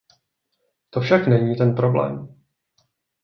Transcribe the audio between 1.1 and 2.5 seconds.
není ten problém.